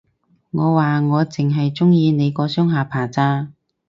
[0.03, 0.03] 我
[0.73, 3.49] 話，我剩係鍾意你個雙下巴咋